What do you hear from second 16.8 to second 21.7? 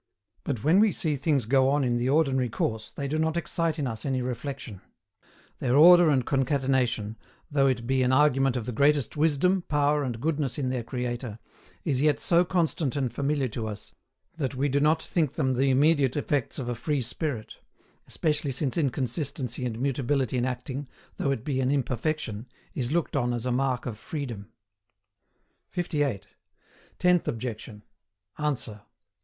Spirit; especially since inconsistency and mutability in acting, though it be an